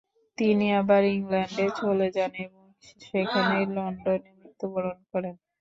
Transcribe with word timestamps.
তিনি 0.37 0.65
আবার 0.79 1.01
ইংল্যান্ডে 1.11 1.65
চলে 1.79 2.07
যান 2.15 2.31
এবং 2.45 2.63
সেখানেই 3.03 3.65
লন্ডনে 3.75 4.29
মৃত্যুবরণ 4.35 4.97
করেন। 5.11 5.35